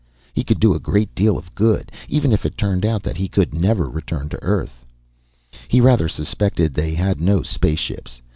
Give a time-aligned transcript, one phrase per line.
[0.33, 3.27] He could do a great deal of good, even if it turned out that he
[3.27, 4.83] could never return to Earth.
[5.67, 8.19] He rather suspected that they had no spaceships.